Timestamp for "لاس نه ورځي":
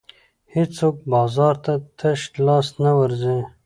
2.45-3.37